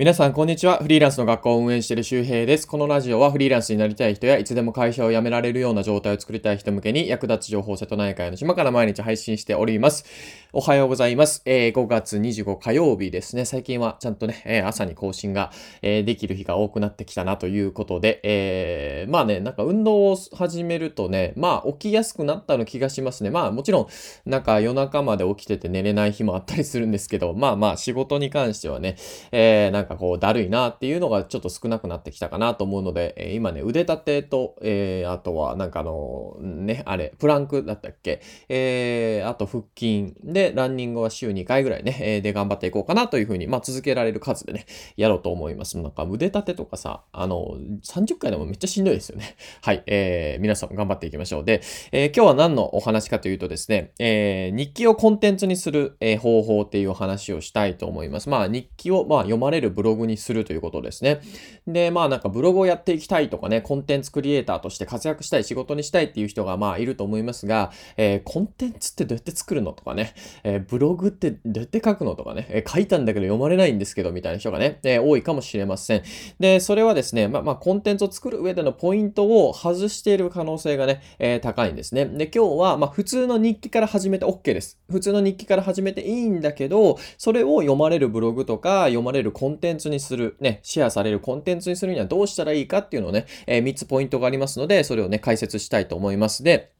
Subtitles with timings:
[0.00, 0.78] 皆さん、こんにちは。
[0.78, 2.66] フリーランスの学校を運営している周平です。
[2.66, 10.06] このラジオはフリーランスになりたい人や、いつでも会社を辞められるような状態を作りたい人向けに役立つ情報を瀬戸内海の島から毎日配信しております。
[10.54, 11.42] おはようございます。
[11.44, 13.44] えー、5月25火曜日ですね。
[13.44, 15.52] 最近はちゃんとね、えー、朝に更新が、
[15.82, 23.28] えー、できる日が多くなってきたなということで、えー、まあね、なんか運動を始めるとね、まあ起きやすくなったの気がしますね。
[23.28, 23.86] まあもちろん、
[24.24, 28.96] なんか夜中まで起きてて寝れない日もあったりするんですけど、まあまあ仕事に関してはね、
[29.30, 38.20] え、なんかこうだるいなっていうのがちょっと少なくなってきたかなと思うので、えー、今ね、腕立てと、えー、あとはなんかあの、ね、あれ、プランクだったっけ？
[38.48, 44.66] えー、あと腹筋で、ランニングは週2回ぐらいね、え、で頑張っていこうかなというふうに、まあ続けられる数でね、
[44.96, 45.78] やろうと思います。
[45.78, 49.36] なんか腕立てとかさ、あの、30回でもめっちゃしんどいですよね。
[49.62, 51.44] はい、えー、皆さん頑張っていきましょう。
[51.44, 51.60] で、
[51.92, 58.28] え、今日は何のお話かというとですね、え、日記をコンテンツにする、え、方法っていうお話をしたいと思います。
[58.28, 61.20] まあ日記を、まあ、読まれるブログにするということですね。
[61.66, 76.02] で、まあなんかブログをやっていきたいとかね、コンテンツクリエイターとして活躍したい、仕事にしたいっていう人がまあいると思いますが、えー、コンテンツってどうやって作るのとかね、えー、ブログってどうやって書くのとかね、えー、書いたんだけど読まれないんですけどみたいな人がね、え多いかもしれません。
[76.38, 82.06] で、それはですね、まあまあコンテンツを作る上でのポイントを外している可能性がね、え高いんですね。
[82.06, 84.78] で、今日はまあ普通の日記から始めて OK です。
[84.90, 96.42] 普通の日記から始めていいんだけど、それを読まれるブログとか読まれるコンテンツテンツにする、ね、シェアされるコンテンツにするにはどうしたらいいかっていうのをね、えー、3つポイントがありますので、それをね、解説したいと思います。
[96.42, 96.72] で、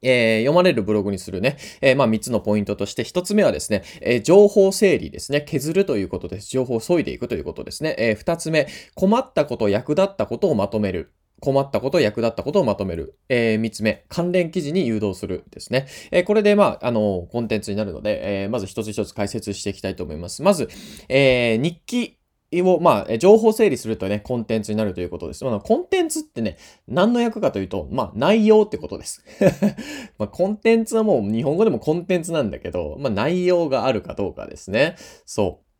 [0.00, 5.42] えー、読まれるブログにするね、えー、まあ3つのポイントとして、1つ目はですね、えー、情報整理ですね。
[5.42, 6.50] 削るということです。
[6.50, 7.94] 情報を削いでいくということですね。
[7.98, 11.12] え2つ目、困ったこと、役立ったことをまとめる。
[11.42, 13.18] 困ったこと、役立ったことをまとめる。
[13.28, 15.88] えー、三つ目、関連記事に誘導するですね。
[16.12, 20.44] えー、これで、まあ、あの、コンテンツになるので、えー、まず一つ一つ解説していきたいと思います。
[20.44, 20.68] まず、
[21.08, 22.18] えー、日記
[22.60, 25.44] を、まあ、情報整理するとね、コンテンツになるということです。
[25.44, 29.24] まあ、コンテンツってね、何の役かというと、まあ、内容ってことです。
[30.18, 34.94] まあ、コンテンツはもう日本語でもコンテンツなんだけど、まあ、内容があるかどうかですね。
[35.26, 35.71] そう。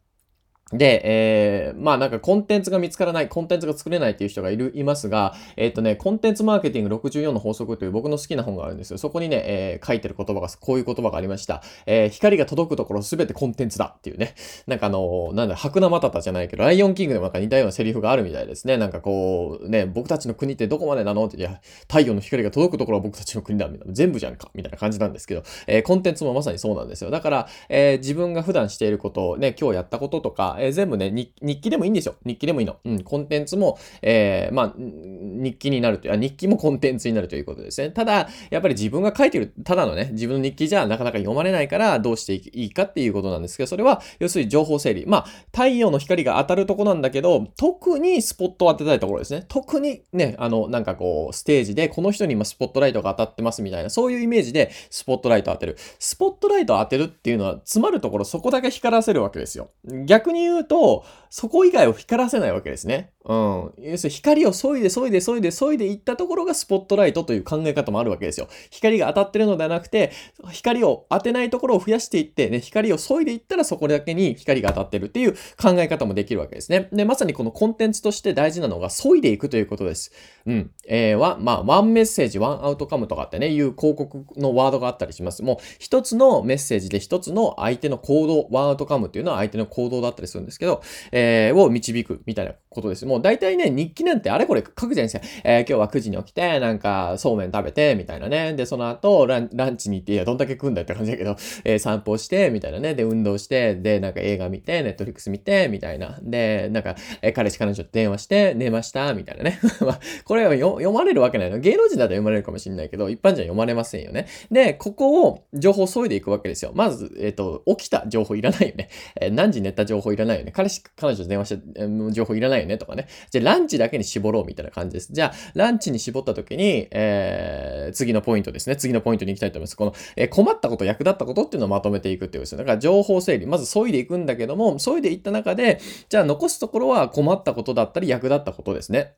[0.72, 8.98] で、えー、まあなんかコンテンツが見つからない、コンテンツが作れないっていう人がいる、いますが、えっ、ー、とね、コンテンツマーケティング64の法則という僕の好きな本があるんですよ。
[8.98, 11.62] そこにね、えー、書いてる言葉が、こういう言葉がありました。
[11.86, 14.34] えー、光が届くところすべてコンテンツだっていうね。
[14.66, 18.76] なんかあのー、なんだ、白生マタタじゃないけど、ライオンキングでもなんか似たようなセリフがあるみたいですね。
[18.76, 21.26] なんかこう、ね、僕たちの国ってどこまでなの？
[21.26, 23.94] って、いや、太陽の光が届くところは僕たちの国だ、みたいな。
[23.94, 27.10] 全部じゃんか、みたいな感じなんですけど、えー、コンテンツもまさにそうなんですよ。
[27.10, 32.14] だから、えー、自分が普段していること、ね、今日やったこととか、えー、全部ね、日記でもいいんですよ。
[32.24, 32.76] 日記でもいいの。
[32.84, 37.90] うん、コンテンツも、えー、まあ、日記になるという、日記もコンテンツになるということですね。
[37.90, 45.04] ただ、やっぱり自分が書いてる、ただのね、自分の日記じゃなかなか読まれないから、どうしていいかっていうことなんですけど、それは、要するに情報整理。
[45.06, 49.44] まあ、太陽の光が当たるとこなんだけど、特にスポットを当てたいところですね。
[49.48, 55.76] 特にね、あの、なんかこう、ステージで、この人に今スポットライトが当たってますみたいな、そういうイメージで、スポットライトを当てる。
[55.98, 59.70] スポットライトを当てるっていうのは、詰まるところそこだけ光らせるわけですよ。
[60.06, 63.12] 逆に言う言うと、そこ以外を光らせないわけですね。
[63.24, 63.72] うん。
[63.78, 68.48] 要するに光を削いで削いで削いで削いでいったところがスポットライトという考え方もあるわけですよ。
[68.70, 70.12] 光が当たってるのではなくて、
[70.50, 76.88] 光を当てないところを増やしていって、ね、光を削いでいったらそこだけに光が当たってるっていう考え方もできるわけですね。
[76.92, 80.12] で、まさにこのコンテンツとして大事なのが削いでいくということです。
[80.46, 80.70] うん。
[80.88, 85.42] えー、は、まあ、ワンメッセージ、ワンアウトカムとかってね、いう広告のワードがあったりします。
[85.44, 93.06] もう、一つのメッセージで一つの相手の行動、ワンアウトカムっていうのは相手の行動だったりするんですけど、えー、を導くみたいなことです。
[93.06, 95.24] もう大体ね、日記なんてあれこれ書くじゃないですか。
[95.44, 98.54] えー、今日は9時に起きて、なんか、そうめん食べて、みたいなね。
[98.54, 102.94] で、その後ラン、ランチに行って、いや、どんだけ食うんだって感じだけど、 えー、散歩して、みたいなね。
[102.94, 106.18] で、運動して、で、なんか映画見て、ネットフリックス見て、みたいな。
[106.22, 109.58] で、なんか、えー、彼氏彼女と電話して、寝ました、みたいなね。
[109.80, 111.58] まあ、これは読まれるわけないの。
[111.58, 114.26] 芸能人だと読まれるかもしれないけど、一般人は読まれませんよね。
[114.50, 116.72] で、ここを情報を削いでいくわけですよ。
[116.74, 118.88] まず、えっ、ー、と、起きた情報いらないよね。
[119.20, 120.52] えー、何時寝た情報いらないよね。
[120.52, 122.78] 彼氏、彼女と電話して、えー、情報いらないよね。
[122.78, 123.06] とかね。
[123.30, 125.12] じゃあ、ランチだけに絞ろうみたいな感じです。
[125.12, 128.76] じゃあ、ランチに絞った時に、えー、次のポイントですね。
[128.76, 129.76] 次のポイントに行きたいと思います。
[129.76, 132.58] この、えー、困ったこと、役立ったことっていうのをまとめていくっていうことですよ。
[132.58, 133.46] だから、情報整理。
[133.46, 139.14] まず、削いでいくんだけども、削いでいった中で、じゃあ、残すところは困ったことだったり、役立ったことですね。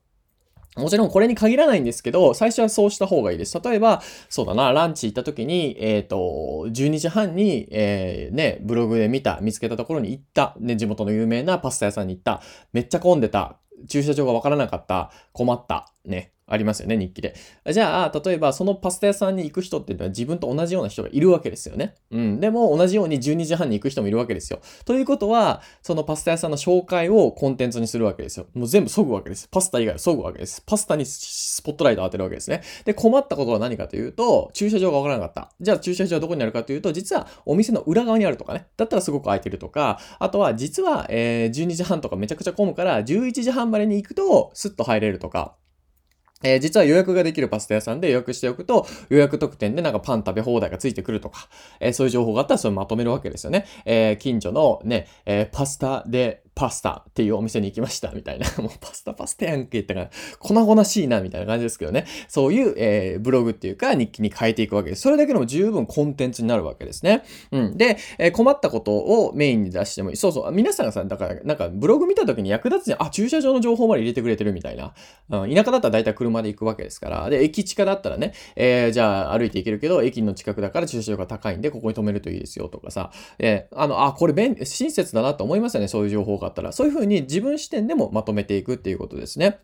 [0.76, 3.60] もちろんこれに限らないんですけど、最初はそうした方がいいです。
[3.62, 6.16] 例えば、そうだな、ランチ行った時に、えっ、ー、と、
[6.68, 12.42] 12時半に、えー、ね、ブログで見た、見つけたところに行った、ね、地元の有名なパスタ屋さんに行った、
[12.72, 17.35] めっちゃ混んでた、駐車場がわからなかった、困った、ね、ありますよね、日記で。
[17.70, 21.94] じゃあ、例えばそのパスタ屋さんに行く人っていうのは自分と同じような人がいるわけですよね。
[22.11, 22.41] うん。
[22.41, 24.61] でも同じように12時半に行く人もいるわけですよ。
[24.85, 28.46] ということは、そのパスタ屋さんの紹介をコンテンツにするわけですよ。
[28.55, 29.49] もう全部削ぐわけです。
[29.49, 30.62] パスタ以外を削ぐわけです。
[30.67, 32.62] パスタにスポットライトを当てるわけですね。
[32.85, 35.50] で、困ったことは何かというと、駐車場がわからなかった。
[35.61, 38.67] じゃあ駐車場はどこにあるかというと、実はお店の裏側にあるとかね。
[38.76, 45.55] だったらすごく空いてるとか、あとは実は、えー、12時半とかめちゃくちゃ混むから、11時半までに行くと、スッと入れるとか。
[46.44, 51.49] えー、実は予約ができるパスタ屋さんで予約しておくと、予約特典でなんかパン食べ放題がついてくるとか、
[51.81, 53.67] えー、そういう情報があったらそれまとめるわけですよね。
[53.85, 58.46] えー、近所のね、えパスタでパスタっていうお店に行きました、みたいな。
[58.62, 62.06] もうパスタパスタやんけってから、粉々しいな、みたいな感じですけどね。
[62.28, 65.02] そういう、えー、ブログっていうか日記に変えていくわけです。
[65.02, 67.24] それだけでも十分コンテンツになるわけですね。
[67.50, 67.76] うん。
[67.76, 70.16] で、えー、困ったことをメインに出してもいい。
[70.16, 70.52] そうそう。
[70.52, 74.94] 皆さんがさ、だから、なんかブログ見た時に役立つに、あ、駐車場の情報まで入れてくれてるみたいな。
[75.30, 77.28] うん、田舎だったら大体車で行くわけですから。
[77.30, 83.10] で、駅近だったらね、えー、じゃあ歩いて行けるけど、駅の近くだから駐車場が高いんで、ここに止めるといいですよとかさ。
[83.38, 85.88] え、あの、あ、これ便、親切だなと思いますよね。
[85.88, 86.73] そういう情報があったら。
[86.73, 89.61] そういうふうに自分視点でもまとめていくっていうことですね。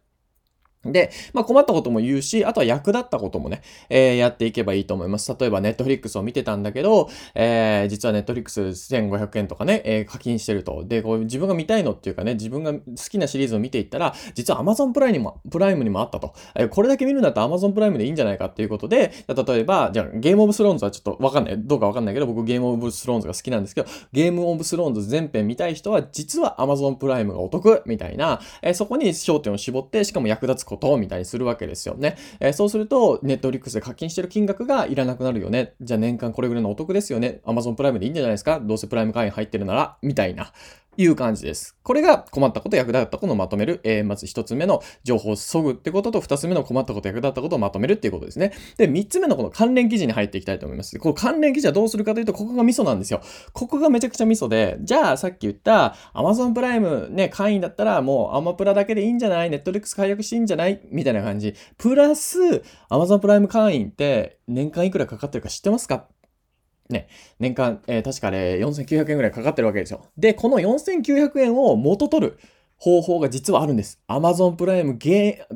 [0.84, 5.34] で、まあ困ったことも言うし、あとは役立ったこともね、えー、やっていけばいいと思います。
[5.38, 10.84] 例えば、ネットフリックスを見てたんだけど、えー、実はネットフリックス1500円とかね、えー、課金してると。
[10.86, 12.80] で、こう自分が見たいのっていうかね、自分が好
[13.10, 16.32] きなシリーズを見ていったら、実は Amazon プライムにも、プライムにもあったと。
[16.54, 32.16] えー、これだけ見るんだったら Amazon プライムでいいんじゃないかっていうことで、例えば、じゃあ、ゲームオブスローンズはちょっとわかんない、どうかわかんないけど、僕ゲームオブスローンズが好きなんですけど、ゲームオブスローンズ全編見たい人は、実は Amazon プライムがお得みたいな、えー、そこに焦点を絞って、しかも役立つことみたいにするわけですよね。
[32.40, 35.74] えー、そうすると、ネットフリックスで課金してる金額がいらなくなるよね。
[35.80, 37.40] じゃあ年間これぐらいのお得ですよね。
[37.44, 38.60] Amazon プライムでいいんじゃないですか？
[38.60, 40.52] どうせプライム会員入ってるなら、みたいな。
[41.00, 41.76] いう感じです。
[41.82, 43.80] これが困ったこと、役立ったことをまとめる。
[43.84, 48.52] えー、まず一つ目の情報を削ぐってことと、二つ目の困ったこと、役立ったことをまとめるっていうことですね。
[48.76, 50.98] で、三つ目のこの関連記事に入っていきたいと思います。
[50.98, 53.22] この関連記事はどうするかというと、ここがミソなんですよ。
[53.52, 60.80] ここがめちゃくちゃミソで、じゃあさっき言った Amazon プライムね、会員だったらもうアマプラだけでいいんじゃない ?Netflix 解約していいんじゃない？
[60.90, 61.54] みたいな感じ。
[61.78, 62.38] プラス、
[62.90, 66.06] Amazon プライム会員って年間いくらかかってるか知ってますか？
[66.90, 67.08] ね、
[67.38, 70.06] 年間、えー、確かあれ4900円ぐらいかかってるわけですよ。
[70.16, 72.38] で、この4900円を元取る
[72.76, 74.00] 方法が実はあるんです。
[74.08, 74.98] Amazon プライム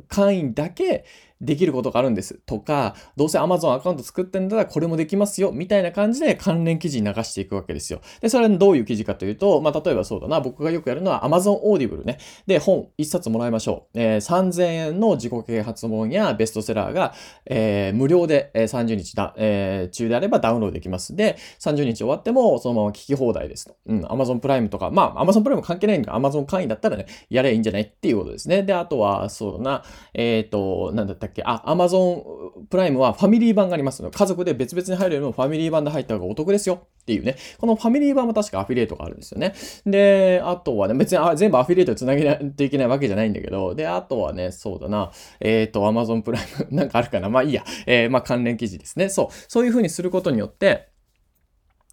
[0.09, 1.05] 会員だけ
[1.45, 8.01] できることがあるんですとか、どうせ Amazon アカウント作ってんだったらこれもできますよ、みたいな感じで関連記事に流していくわけですよ。
[8.21, 12.19] で、それはどういう記事かというと、まあ、例えばそうだな、僕がよくやるのは Amazon Audible ね。
[12.47, 14.01] で、本1冊もらいましょう。
[14.01, 17.15] えー、3000円の自己啓発本やベストセラーが、
[17.47, 21.17] えー、無料で、30日だ、えー、中であればダウンロードできます。
[21.17, 23.77] で、30日終わってもそのまま聞き放題ですと。
[23.87, 28.63] うん、Amazon プライムとか、まあ、Amazon プライム関係ないんだ Amazon 会員だったらね、やればいいんじゃないっていうことですね。
[28.63, 32.23] で、あとは、そうだな、えっ、ー、と、なんだったっけ、あ、Amazon
[32.71, 37.37] プライムはファミリー版がありますので、家族で別々に入るよりもファミリー版で入った方がお得ですよっていうね。
[37.59, 39.55] このファミリー版も確かアフィリエイトがあるんですよね。
[39.87, 45.11] で、あとはね、別にあ全部アフィリエイトで繋げないといけないわけじゃないんだけど、で、あとはね、そうだな、
[45.41, 47.29] えっ、ー、と、Amazon プライムなんかあるかな。
[47.29, 47.65] まあいいや。
[47.87, 49.09] えー、まあ関連記事ですね。
[49.09, 49.29] そう。
[49.49, 50.94] そういう風にすることによって、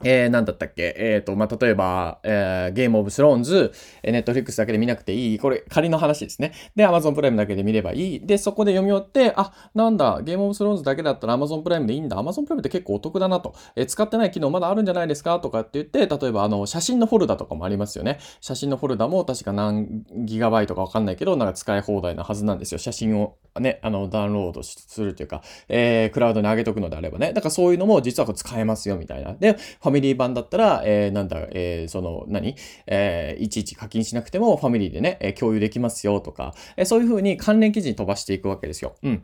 [0.03, 0.95] えー、なんだったっけ？
[0.97, 3.71] えっ、ー、と、まあ、例えば、えー、ゲームオブスローンズ、
[4.03, 5.39] ネットフリックスだけで見なくていい？
[5.39, 6.53] これ、仮の話ですね。
[6.75, 8.25] で、アマゾンプライムだけで見ればいい？
[8.25, 12.17] で、そこで読み終わって、あ、なんだ、ゲームオブスローンズだけだったらアマゾンプライムでいいんだ。
[12.17, 13.53] アマゾンプライムって結構お得だなと。
[13.75, 15.39] えー、使ってない機能まだあるんじゃないですか？
[15.39, 18.19] とかって言って、例えば、あの、写真のフォルダとかもありますよね。
[18.41, 22.77] 写真のフォルダも確か何ギガバイトかわかんないけど、なんか使い放題なはずなんですよ。
[22.77, 27.33] 写真をね、あの、ダウンロードするというか、えー、クラウドに上げとくのであればね。
[27.33, 29.33] だからそういうのも実は使えますよ、みたいな。
[29.33, 32.55] で、ァミリー版だったら、えー、なんだ、えー、その、何？
[32.87, 38.95] えー、いちいち課金しなくてもファミリーでね、え共有できますよとか、えそういう風に関連記事に飛ばしていくわけですよ。
[39.03, 39.23] うん。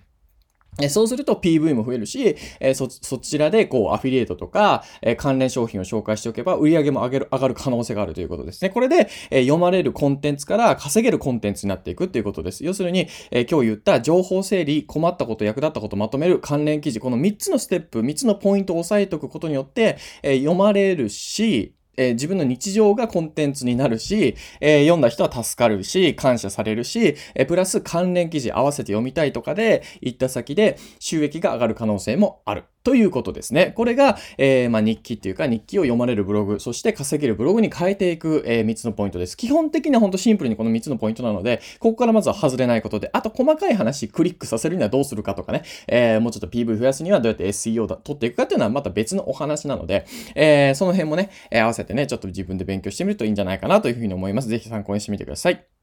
[0.89, 8.69] そうすると PV も増えるし、えそ、そちらでこうアフィリエイトとか、え関連商品を紹介しておけば売り上げも上げる、上がる可能性があるということですね。
[8.69, 12.63] これで、え読まれるコンテンツから稼げるコンテンツになっていくっていうことです。
[12.63, 32.65] 要するに、え今日言った情報整理、困ったこと、役立ったことまとめる関連記事、この3つのステップ、3つのポイントを押さえておくことによって、え読まれるし、えー、自分の日常がコンテンツになるし、えー、読んだ人は助かるし、感謝されるし、えー、プラス関連記事合わせて読みたいとかで、行った先で収益が上がる可能性もある。
[32.87, 33.73] ということですね。
[33.75, 39.35] これが、えー、まあ、日記っていうか日記を読まれるブログ、そして稼げるブログに変えていく、えー、3つのポイントです。
[39.35, 54.47] 基本的には本当シンプルにこの3つのポイントなので、ここからまずは外れないことで、あと細かい話、クリックさせるにはどうするかとかね、えー、もうちょっと PV 増やすにはどうやって SEO だ取っていくかっていうのはまた別のお話なので、えー、その辺もね、え合わせてね、ちょっと自分で勉強してみるといいんじゃないかなというふうに思います。
[54.47, 55.76] ぜひ参考にしてみてください。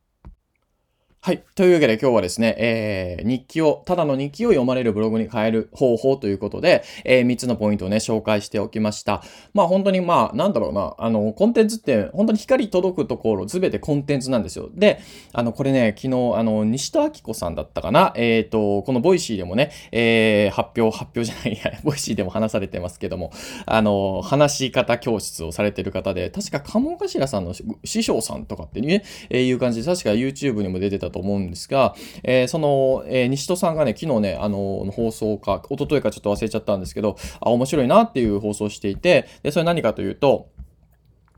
[1.25, 1.43] はい。
[1.55, 9.23] というわけで今日はですね、えー、日記を、ただの日記を読まれるブログに変える方法ということで、えー、3つのポイントをね、紹介しておきました。
[9.55, 14.69] まあ本当にまあ、なんだろうな、あの、コンテンツって本当に光届くところ、すべてコンテンツなんですよ。
[14.75, 15.01] で、
[15.33, 23.33] あの、これね、昨日、あの、西戸明子さんだったかな、えっ、ー、と、このボイシーでもね、えー、発表、発表じゃないや、ボイシーでも話されてますけども、
[23.65, 31.95] あの、話し方教室をされてる方で、確か鴨頭さんの師匠さんとかってね、えー、いう感じで、確か YouTube にも出てたと思うんですが、
[32.25, 40.49] えー、その、えー、西戸さんがね、昨日ね、あの、放送か、一昨日かちょっと忘れちゃったんですけど、あ、面白いなっていう放送をしていて、で、それ何かというと、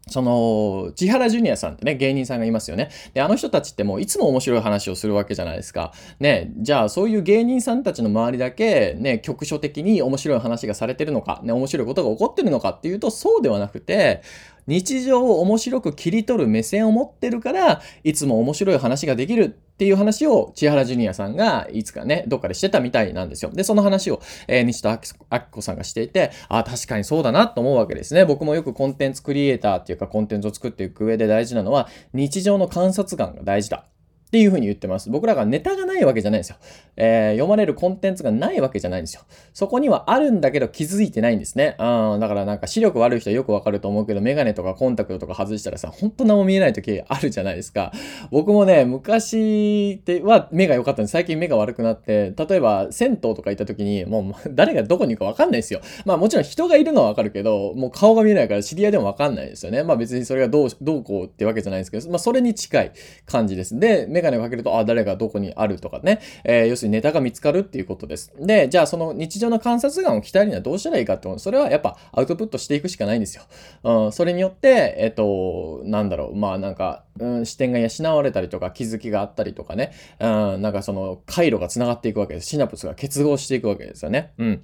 [0.09, 2.91] その、千原ジュニアさんってね、芸人さんがいますよね。
[3.13, 5.93] で、あの人たちってもういつも面白い話をするわけじゃないですか。
[6.21, 14.23] ね、じゃあそういう芸人さんたちの周りだけ、ね、局所的に面白い話がされてるのか、ね、面白いことが起こってるのかっていうと、そうではなくて、
[14.69, 23.51] 日常を面白く切り取る目線を持ってるから、いつも面白い話ができるっていう話を千原ジュニアさんがいつかね、どっかでしてたみたいなんですよ。
[23.51, 24.99] で、その話を、えー、西田
[25.31, 28.25] 明子さんがしていて、あ、確かにそうだなと思うわけですね。
[28.25, 33.85] 僕もよくコンテンツクリエイターっていうかコンテンツを作っていく上で大事なのは、日常の観察眼が大事だ。
[34.27, 35.09] っていうふうに言ってます。
[35.09, 36.57] 僕らがネタがないわけじゃないんですよ。
[36.97, 39.23] えー、読まれるコンテンツがないわけじゃないんですよ。
[39.53, 41.77] そこにはあるんだけど気づいてないんですね。
[41.79, 47.93] うん、だからなんか視力悪い人はよくわかると思うけど、メガネとかコンタクトとか外したらさ、ほんと何も見えない時あるじゃないですか。
[48.31, 51.13] 僕もね、昔っては目が良かったんです。
[51.13, 55.81] 最近目が悪くなって、例えば銭湯とか行った時に、もう誰がどこに行くかわかんないですよ。
[56.05, 59.83] まあもちろん人がいるのはわかるけど、もう顔が見えないから知り合いでもわかんないですよね。
[59.83, 62.93] まあ別にそれがどう、どうこうってわけじゃないですけど、まあそれに近い
[63.27, 63.79] 感じです。
[63.79, 68.33] で、メガネをかけると、あ、誰がどこにあるとかね、えー、要するにネタが見つかるっていうことです。
[68.39, 73.43] で、じゃあその日常の観察眼を鍛えるにはどうしたらいいかってそれはやっぱアウトプットしていくしかないんですよ。
[73.83, 80.27] うん、それによって、えっ、と、なんだろう、まあなんか、うん、視点が養われたりとか気づきがあったりとかね、う
[80.59, 82.49] ん、なんかその回路が繋がっていくわけです。
[82.49, 84.33] シナプスが結合していくわけですよね。
[84.39, 84.63] うん。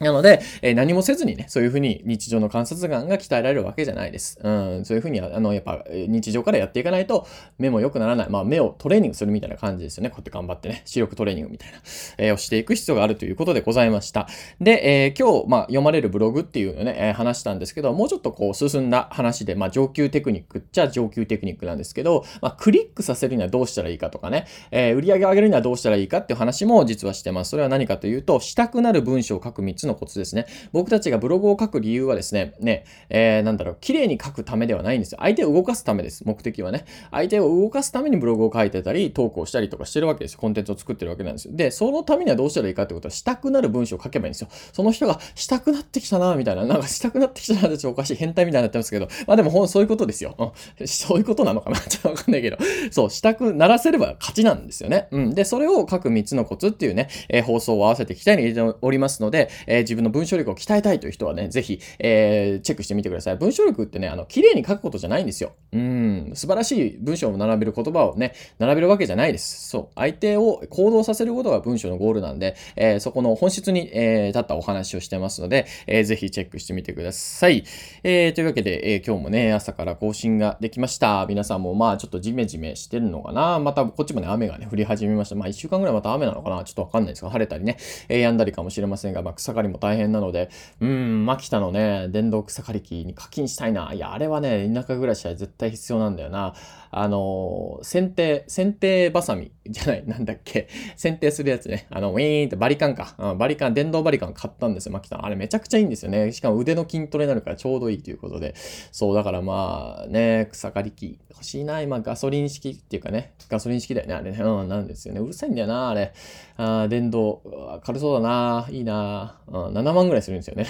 [0.00, 4.40] なので、えー、何もせずにね、そういうふうに日常の観察眼が鍛えられるわけじゃないです。
[4.42, 7.26] うん、そういうふうに、あの、やっぱ、日常からやっていかないと、
[7.58, 8.30] 目も良くならない。
[8.30, 10.08] まあ、目をトレーニングするみたいな感じですよね。
[10.08, 11.80] こうやって頑張ってね、視力トレーニングみたいな、
[12.16, 14.26] えー、をしていく必要があるということでございました。
[14.58, 27.50] で、えー、今日、まあ、読まれるブログっていうのね、え話したんですけど、もうちょっとこう、進んだ話で、まあ、上級テクニックっちゃ上級テクニックなんですけど、まあ、クリックさせるにはどうしたらいいかとかね、え売り上げを上げるにはどうしたらいいかっていう話も実はしてます。
[27.50, 30.46] それは何かというと、したくなる文章を書く3つののコツですね。
[30.72, 35.18] 僕たちがブログを書く理由はですね、ね、えー、なんだろう、綺麗に書くためではないんですよ。
[35.20, 36.24] 相手を動かすためです。
[36.24, 36.84] 目的はね。
[37.10, 40.40] 相手を動かすためにブログを書いてたり、投稿したりとかしてるわけですよ。
[40.40, 41.54] コンテンツを作ってるわけなんですよ。
[41.54, 44.48] で、そのためにはどうしたらいいかってことは、したくなる文章を書けばいいんですよ。
[44.72, 46.64] その人がしたくなってきたな、みたいな。
[46.64, 50.34] なんかしたくなってきたなってちょっとおかしい変態みたいになってますけど、まあでもほん、そういうことですよ。
[50.78, 50.88] うん。
[50.88, 51.76] そういうことなのかな？
[51.90, 52.58] ちょっとわかんないけど。
[52.90, 55.08] そう、したくならせれば勝ちなんですよね。
[55.10, 55.34] うん。
[55.34, 63.36] で、それを書く3つのコツっていうね、えー、放送を合わせていきたいに入れておりますので、えー、自分の文章力を鍛えたいという人はね、ね、ぜひ、えー、チェックしてみてください。
[63.36, 65.52] 文章力ってね、あの、綺麗に書くことじゃないんですよ。
[65.72, 69.68] うん、素晴らしい文章を並べる言葉をね、並べるわけじゃないです。
[69.68, 69.88] そう。
[69.94, 77.64] 相手を行動させることが文章のゴールなんで、えー、そこの本質に、えー、立ったお話をしてますので、えー、ぜひチェックしてみてください。
[78.02, 81.24] えー、というわけで、えー、今日もね、朝から更新ができました。
[81.28, 85.36] 皆さんもまあちょっとジメジメしてるのかなまたこっちもね、雨がね、降り始めました。
[85.36, 87.76] まあ一週間ぐらいまた雨なのかなちょっとわかんないですが、晴れたりね、
[88.08, 90.50] えー、止んだりかもしれませんが、まあ草刈りも大変なので、
[90.80, 93.92] うん、秋田のね、電動草刈り機に課金したいな。
[93.92, 96.54] いや、あれはね、田舎暮らしは絶対必要なんだよな。
[96.92, 100.68] あの、剪定、剪定バサミ じゃない、なんだっけ。
[100.96, 101.86] 剪定するやつね。
[101.90, 103.14] あの、ウィーンってバリカンか。
[103.18, 105.24] うん、バリカン、電動バリカン買ったんですよ、マキさん。
[105.24, 106.32] あれめちゃくちゃいいんですよね。
[106.32, 108.54] しかも腕の筋トレになるからちょうどいいということで。
[108.90, 111.80] そう、だからまあ、ね、草刈り機欲しいな。
[111.80, 113.34] 今、ガソリン式っていうかね。
[113.48, 114.38] ガソリン式だよね、あれね。
[114.40, 115.20] うん、なんですよね。
[115.20, 116.12] うるさいんだよな、あれ。
[116.56, 118.68] あ電動、軽そうだな。
[118.70, 119.40] いいな。
[119.50, 120.66] うん、7万ぐらいするんですよね。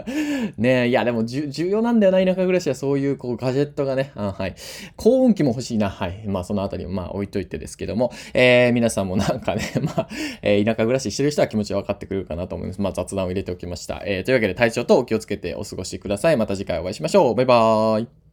[0.56, 4.12] ねえいや、でも重要なんだよな、田舎暮らしはそういう、こう、ガジェットがね。
[4.14, 4.54] あはい。
[4.96, 5.90] 幸運期も欲しいな。
[5.90, 6.22] はい。
[6.26, 10.08] まあ、そのあたりもまあ置いといてですけども、えー、皆さんもなんかね、 まあ、
[10.42, 12.80] えー、田舎暮らししてる人は気持ち分かってくるかなと思います。
[12.80, 14.02] まあ、雑談を入れておきました。
[14.06, 16.36] えー、というわけで体調とお気をつけてお過ごしください。
[16.36, 17.34] また次回お会いしましょう。
[17.34, 18.23] バイバーイ。